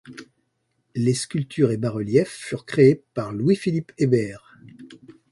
[0.95, 4.57] Les sculptures et bas-reliefs furent créés par Louis-Philippe Hébert.